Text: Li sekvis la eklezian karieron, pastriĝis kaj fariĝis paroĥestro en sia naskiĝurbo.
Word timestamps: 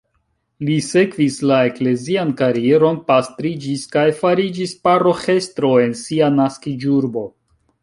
Li 0.67 0.77
sekvis 0.85 1.35
la 1.51 1.59
eklezian 1.71 2.31
karieron, 2.39 2.97
pastriĝis 3.13 3.85
kaj 3.97 4.07
fariĝis 4.23 4.75
paroĥestro 4.89 5.73
en 5.85 5.97
sia 6.03 6.35
naskiĝurbo. 6.43 7.27